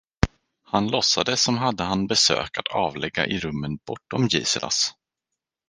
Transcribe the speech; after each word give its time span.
Han 0.63 0.87
låtsade 0.87 1.37
som 1.37 1.57
hade 1.57 1.83
han 1.83 2.07
besök 2.07 2.57
att 2.57 2.67
avlägga 2.75 3.25
i 3.27 3.39
rummen 3.39 3.79
bortom 3.85 4.27
Giselas. 4.27 4.93